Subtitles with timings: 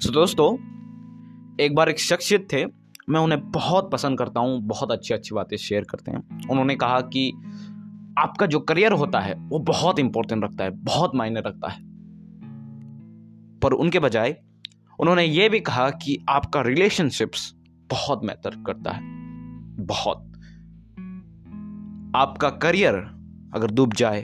[0.00, 0.54] सो दोस्तों,
[1.60, 2.66] एक बार एक शख्सियत थे,
[3.08, 7.00] मैं उन्हें बहुत पसंद करता हूँ, बहुत अच्छी अच्छी बातें शेयर करते हैं। उन्होंने कहा
[7.00, 7.32] कि
[8.18, 11.78] आपका जो करियर होता है, वो बहुत इंपॉर्टेंट रखता है, बहुत मायने रखता है।
[13.60, 14.36] पर उनके बजाय,
[15.00, 17.54] उन्होंने ये भी कहा कि आपका रिलेशनशिप्स
[17.90, 19.00] बहुत मैटर करता है,
[19.84, 20.32] बहुत।
[22.16, 22.94] आपका करियर
[23.54, 24.22] अगर डूब जाए,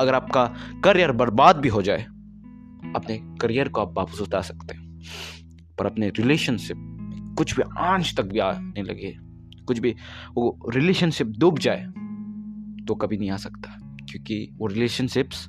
[0.00, 0.54] अगर आपका
[0.84, 2.02] करियर बर्बाद भी हो जाए,
[2.96, 4.73] अपने करियर को आप वापस उठा सकते हैं।
[5.78, 6.76] पर अपने रिलेशनशिप
[7.38, 9.16] कुछ भी आँच तक भी आने लगे,
[9.64, 9.90] कुछ भी
[10.34, 11.84] वो रिलेशनशिप डूब जाए
[12.84, 13.78] तो कभी नहीं आ सकता।
[14.10, 15.48] क्योंकि वो रिलेशनशिप्स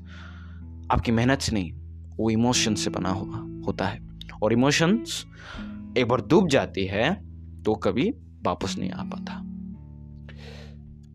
[0.91, 1.71] आपकी मेहनत से नहीं,
[2.17, 3.99] वो इमोशन से बना हुआ होता है।
[4.43, 5.25] और इमोशंस
[5.97, 7.13] एक बार डूब जाती है
[7.63, 8.09] तो कभी
[8.45, 9.33] वापस नहीं आ पाता।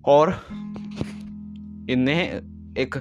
[0.05, 0.47] और
[1.91, 2.22] इन्हें
[2.78, 2.95] एक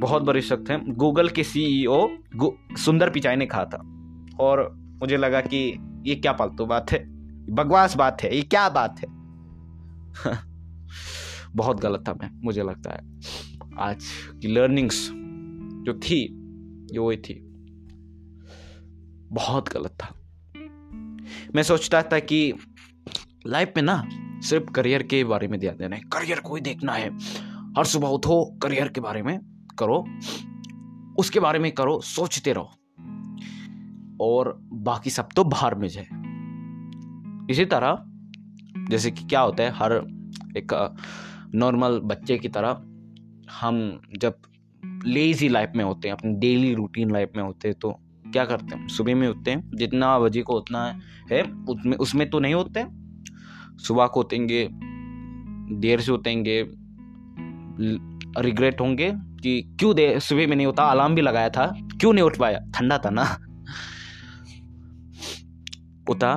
[0.00, 2.08] बहुत बड़े शख्स हैं गूगल के सीईओ
[2.76, 3.78] सुंदर पिचाई ने कहा था।
[4.40, 7.04] और मुझे लगा कि ये क्या फालतू बात है
[7.54, 9.06] बकवास बात है, ये क्या बात है?
[11.56, 12.98] बहुत गलत था मैं, मुझे लगता है।
[13.78, 14.04] आज
[14.42, 15.10] की लर्निंग्स
[15.86, 16.28] जो थी,
[16.92, 17.42] जो वही थी,
[19.32, 20.14] बहुत गलत था।
[21.54, 22.54] मैं सोचता था कि
[23.46, 24.08] लाइफ में ना
[24.40, 27.16] सिर्फ़ करियर के बारे में ध्यान देना है करियर को ही देखना है।
[27.76, 30.06] हर सुबह उठो करियर के बारे में करो,
[31.18, 32.72] उसके बारे में करो, सोचते रहो।
[34.22, 36.06] और बाकी सब तो बाहर में जाए।
[37.50, 38.04] इसी तरह,
[38.90, 39.92] जैसे कि क्या होता है, हर
[40.56, 40.72] एक
[41.54, 42.82] नॉर्मल बच्चे की तरह
[43.60, 44.34] हम जब
[45.06, 47.90] लेजी लाइफ में होते हैं, अपनी डेली रूटीन लाइफ में होते हैं तो
[48.26, 50.84] क्या करते हैं सुबह में उठते हैं, जितना बजे को उतना
[51.30, 52.84] है उसमें उसमें तो नहीं होते
[53.78, 54.68] सुबह को उठेंगे,
[55.80, 56.62] देर से उठेंगे
[58.38, 59.10] रिग्रेट होंगे
[59.42, 61.66] कि क्यों दे, सुबह में नहीं होता अलार्म भी लगाया था,
[62.00, 62.58] क्यों नहीं उठ पाया?
[62.74, 63.24] ठंडा था ना।
[66.10, 66.34] उठा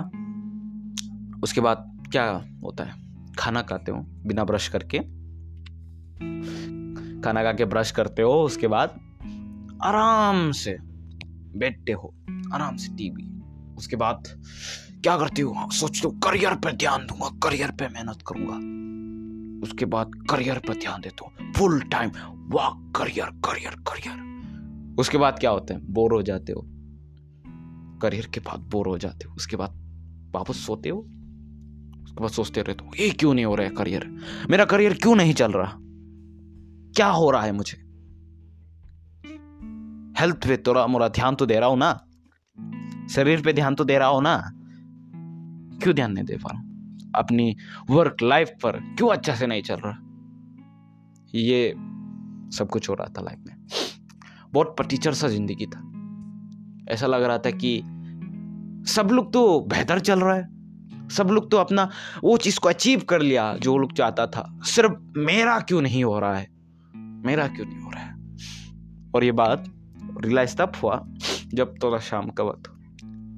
[1.43, 2.93] उसके बाद क्या होता है?
[3.39, 4.99] खाना खाते हो, बिना ब्रश करके?
[7.21, 8.99] खाना खा के ब्रश करते हो, उसके बाद
[9.83, 10.77] आराम से
[11.57, 12.13] बैठते हो,
[12.53, 13.31] आराम से टीवी
[13.77, 14.23] उसके बाद
[15.03, 15.55] क्या करती हो?
[15.71, 18.75] सोचते हो करियर पे ध्यान दूँगा करियर पे मेहनत करूँगा।
[19.63, 22.11] उसके बाद करियर पर ध्यान देते हो फुल टाइम
[22.49, 25.79] वाह करियर करियर करियर उसके बाद क्या होता है?
[25.93, 26.67] बोर हो जाते हो
[28.05, 29.81] करियर के बाद बोर हो जाते हो, उसके बाद
[30.35, 30.99] वापस सोते हो?
[32.03, 34.07] उसके बाद सोचते रहते हो, ये क्यों नहीं हो रहा है करियर?
[34.49, 35.73] मेरा करियर क्यों नहीं चल रहा?
[36.95, 37.77] क्या हो रहा है मुझे?
[40.21, 41.91] हेल्थ पे थोड़ा मोरा ध्यान तो दे रहा हूँ ना?
[43.09, 44.51] शरीर पे ध्यान तो दे रहा हूँ ना?
[45.83, 46.61] क्यों ध्यान नहीं दे पा रहा
[47.15, 47.55] अपनी
[47.89, 49.97] वर्क लाइफ पर क्यों अच्छा से नहीं चल रहा?
[51.35, 51.73] ये
[52.57, 53.55] सब कुछ हो रहा था लाइफ में।
[54.53, 55.81] बहुत पटीचर सा ज़िंदगी था।
[56.93, 57.81] ऐसा लग रहा था कि
[58.87, 60.55] सब लोग तो बेहतर चल रहा है।
[61.09, 61.89] सब लोग तो अपना
[62.23, 66.19] वो चीज़ को अचीव कर लिया जो लोग चाहता था। सिर्फ़ मेरा क्यों नहीं हो
[66.19, 66.47] रहा है?
[66.95, 68.13] मेरा क्यों नहीं हो रहा है?
[69.15, 69.63] और ये बात
[70.25, 71.05] रियलाइज़ तब हुआ
[71.53, 72.71] जब थोड़ा शाम का वक्त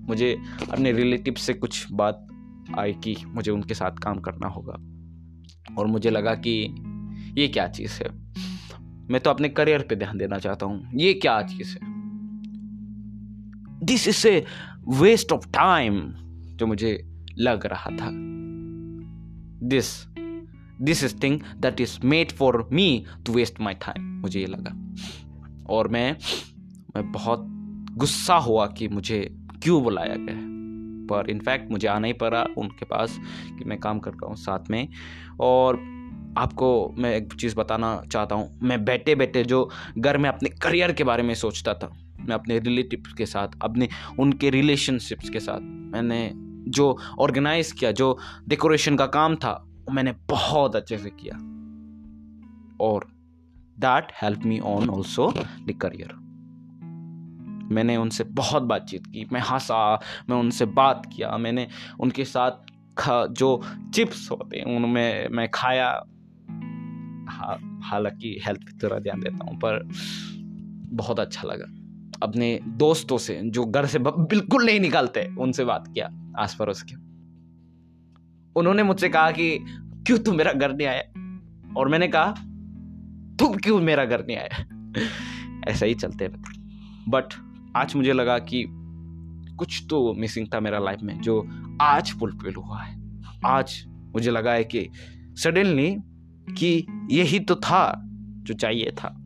[0.10, 0.38] मुझे
[0.72, 2.28] अपने रिलेटिव से कुछ बात
[2.80, 4.78] आई कि मुझे उनके साथ काम करना होगा।
[5.78, 6.76] और मुझे लगा कि
[7.42, 8.10] ये क्या चीज़ है?
[9.10, 11.87] मैं तो अपने करियर पे ध्यान देना चाहता हूँ। ये क्या चीज़ है?
[13.88, 14.46] This is a
[14.88, 16.00] waste of time
[16.58, 16.92] जो मुझे
[17.38, 18.10] लग रहा था।
[19.68, 20.08] This
[20.82, 24.74] this is thing that is made for me to waste my time मुझे ये लगा।
[25.70, 26.18] और मैं
[26.96, 27.46] मैं बहुत
[27.92, 30.36] गुस्सा हुआ कि मुझे क्यों बुलाया गया
[31.08, 33.20] पर इनफैक्ट मुझे आना ही पड़ा उनके पास
[33.60, 34.88] कि मैं काम कर रहा हूँ साथ में।
[35.40, 35.76] और
[36.38, 40.92] आपको मैं एक चीज़ बताना चाहता हूँ। मैं बैठे बैठे जो घर में अपने करियर
[40.92, 41.90] के बारे में सोचता था
[42.28, 43.90] मैं अपने रिलेटिव के साथ, अपने
[44.20, 46.32] उनके रिलेशनशिप्स के साथ मैंने
[46.72, 48.18] जो ऑर्गेनाइज किया, जो
[48.48, 49.52] डेकोरेशन का काम था,
[49.88, 51.38] वो मैंने बहुत अच्छे से किया।
[52.86, 53.08] और
[53.80, 56.14] that help me on also the career
[57.72, 60.00] मैंने उनसे बहुत बातचीत की, मैं हंसा,
[60.30, 61.68] मैं उनसे बात किया, मैंने
[62.00, 62.52] उनके साथ
[62.98, 63.62] खा, जो
[63.94, 65.90] चिप्स होते हैं, उनमें मैं खाया।
[67.84, 69.90] हालाँकि हेल्थ थोड़ा ध्यान देता हूँ, पर
[70.96, 71.66] बहुत अच्छा लगा।
[72.24, 76.96] अपने दोस्तों से, जो घर से बिल्कुल नहीं निकलते, उनसे बात किया आस पड़ोस के।
[78.60, 79.60] उन्होंने मुझसे कहा कि,
[80.08, 81.02] क्यों तू मेरा घर नहीं आया?
[81.78, 82.32] और मैंने कहा,
[83.40, 84.66] तुम क्यों मेरा घर नहीं आया?
[85.68, 86.60] ऐसा ही चलते रहते।
[87.10, 87.26] बट
[87.76, 88.66] आज मुझे लगा कि,
[89.56, 91.48] कुछ तो मिसिंग था मेरा लाइफ में, जो
[91.82, 94.90] आज फुलफिल हुआ है। आज मुझे लगा है कि
[95.34, 95.98] सडनली
[96.54, 98.02] कि यही तो था,
[98.44, 99.24] जो चाहिए था।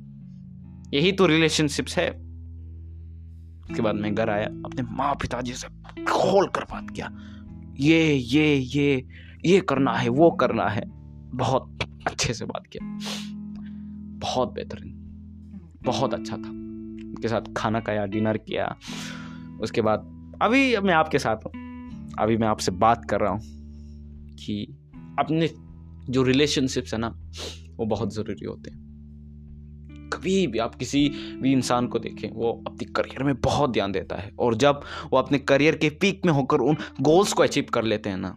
[0.93, 2.30] यही तो रिलेशनशिप्स है।
[3.71, 5.67] उसके बाद मैं घर आया, अपने माँ पिताजी से
[6.03, 7.11] खोल कर बात किया।
[7.79, 9.07] ये ये ये
[9.45, 10.81] ये करना है, वो करना है।
[11.35, 12.99] बहुत अच्छे से बात किया।
[14.19, 14.93] बहुत बेहतरीन।
[15.83, 18.75] बहुत अच्छा था। उनके साथ खाना खाया, डिनर किया।
[19.61, 19.99] उसके बाद
[20.41, 21.51] अभी मैं आपके साथ हूँ।
[22.19, 23.41] अभी मैं आपसे बात कर रहा हूँ
[24.35, 24.77] कि
[25.19, 25.49] अपने
[26.09, 27.09] जो रिलेशनशिप्स है ना,
[27.77, 28.80] वो बहुत ज़रूरी होते हैं।
[30.21, 31.09] कभी भी आप किसी
[31.41, 34.81] भी इंसान को देखें, वो अपने करियर में बहुत ध्यान देता है। और जब
[35.11, 38.29] वो अपने करियर के पीक में होकर उन गोल्स को अचीव कर लेते हैं ना,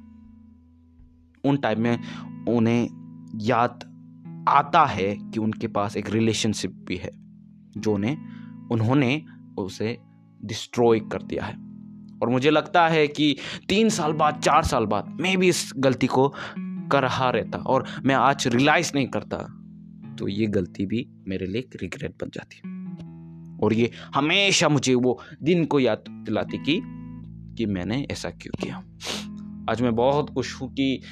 [1.45, 1.99] उन टाइम में
[2.49, 2.89] उन्हें
[3.37, 3.85] याद
[4.49, 7.11] आता है कि उनके पास एक रिलेशनशिप भी है,
[7.77, 8.19] जो उन्हें,
[8.73, 9.23] उन्होंने
[9.59, 9.99] उसे
[10.45, 11.55] डिस्ट्रॉय कर दिया है।
[12.23, 13.37] और मुझे लगता है कि
[13.69, 16.35] तीन साल बाद, चार साल बाद मैं भी इस गलती को
[16.93, 19.61] कर रहा रहता और मैं आज रियलाइज़ नहीं करता।
[20.19, 22.57] तो ये गलती भी मेरे लिए एक रिग्रेट बन जाती
[23.65, 26.83] और ये हमेशा मुझे वो दिन को याद दिलाती कि
[27.59, 28.77] कि मैंने ऐसा क्यों किया।
[29.71, 31.03] आज मैं बहुत खुश हूँ कि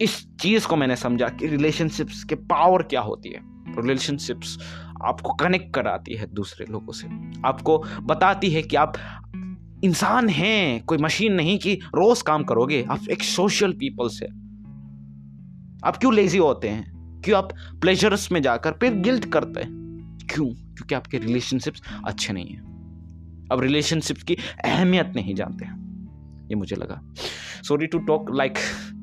[0.00, 3.40] इस चीज़ को मैंने समझा कि रिलेशनशिप्स के पावर क्या होती है।
[3.82, 4.58] रिलेशनशिप्स
[5.04, 7.06] आपको कनेक्ट कराती है दूसरे लोगों से।
[7.48, 8.92] आपको बताती है कि आप
[9.84, 14.26] इंसान हैं, कोई मशीन नहीं कि रोज काम करोगे। आप एक सोशल पीपल से।
[15.88, 16.91] आप क्यों लेजी होते हैं?
[17.24, 17.48] क्यों आप
[17.80, 19.72] प्लेजर्स में जाकर फिर गिल्ट करते हैं?
[20.34, 20.46] क्यों?
[20.46, 22.72] क्योंकि आपके रिलेशनशिप्स अच्छे नहीं हैं।
[23.52, 25.82] अब रिलेशनशिप्स की अहमियत नहीं जानते हैं।
[26.48, 27.14] ये मुझे लगा।
[27.62, 28.54] Sorry to talk like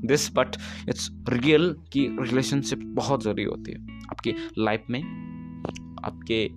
[0.06, 0.56] this but
[0.90, 5.02] it's real कि रिलेशनशिप बहुत ज़रूरी होती है। आपकी लाइफ में,
[6.06, 6.50] आपके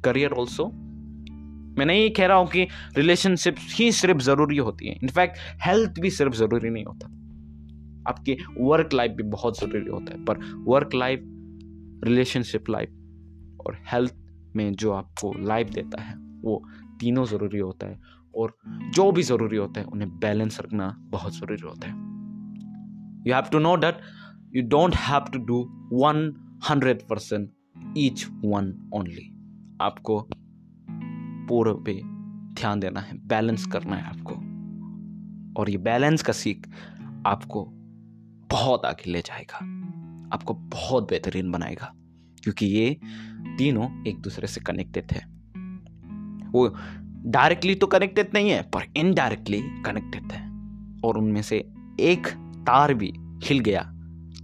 [0.00, 0.66] करियर ऑल्सो
[1.78, 6.10] मैं नहीं कह रहा हूँ कि रिलेशनशिप ही सिर्फ़ ज़रूरी होती है। इनफैक्ट हेल्थ भी
[6.10, 7.23] सिर्फ़ ज़रूरी नहीं होता।
[8.08, 11.20] आपके वर्क लाइफ भी बहुत ज़रूरी होता है, पर वर्क लाइफ
[12.04, 14.14] रिलेशनशिप लाइफ और हेल्थ
[14.56, 16.62] में जो आपको लाइफ देता है, वो
[17.00, 18.00] तीनों ज़रूरी होता है
[18.34, 18.56] और
[18.94, 21.94] जो भी ज़रूरी होता है, उन्हें बैलेंस रखना बहुत ज़रूरी होता है।
[23.26, 24.00] You have to know that
[24.56, 25.60] you don't have to do
[25.92, 26.32] one
[26.70, 27.50] hundred percent
[27.98, 29.30] each one only
[29.82, 30.20] आपको
[31.48, 32.00] पूरे पे
[32.54, 34.34] ध्यान देना है बैलेंस करना है आपको।
[35.60, 36.66] और ये बैलेंस का सीख
[37.26, 37.64] आपको
[38.50, 39.56] बहुत आगे ले जाएगा।
[40.34, 41.92] आपको बहुत बेहतरीन बनाएगा
[42.42, 43.00] क्योंकि ये
[43.58, 45.26] तीनों एक दूसरे से कनेक्टेड है।
[46.50, 46.76] वो
[47.30, 50.48] डायरेक्टली तो कनेक्टेड नहीं है पर इनडायरेक्टली कनेक्टेड है।
[51.04, 51.68] और उनमें से
[52.00, 52.26] एक
[52.66, 53.90] तार भी हिल गया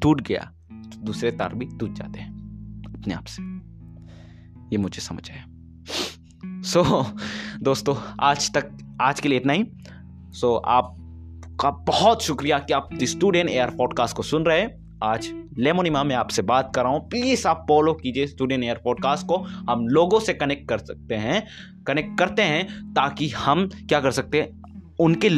[0.03, 2.35] टूट गया तो दूसरे तार भी टूट जाते हैं
[2.89, 3.43] अपने आप से।
[4.73, 5.45] ये मुझे समझ आया।
[6.47, 7.07] सो so,
[7.63, 9.65] दोस्तों आज तक आज के लिए इतना ही।
[10.33, 11.00] सो so,
[11.65, 15.29] आपका बहुत शुक्रिया कि आप स्टूडेंट एयर पॉडकास्ट को सुन रहे हैं। आज
[15.59, 19.37] लेमोनिमा में आपसे बात कर रहा हूँ। प्लीज़ आप फॉलो कीजिए स्टूडेंट एयर पॉडकास्ट को।
[19.71, 21.47] हम लोगों से कनेक्ट कर सकते हैं
[21.87, 24.63] कनेक्ट करते हैं ताकि हम क्या कर सकते हैं,
[25.01, 25.29] उनके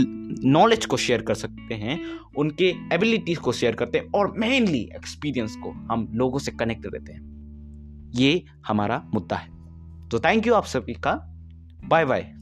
[0.49, 2.01] नॉलेज को शेयर कर सकते हैं,
[2.39, 7.13] उनके एबिलिटीज को शेयर करते हैं और मेनली एक्सपीरियंस को हम लोगों से कनेक्ट रहते
[7.13, 9.49] हैं। ये हमारा मुद्दा है।
[10.09, 11.15] तो थैंक यू आप सभी का।
[11.85, 12.42] Bye bye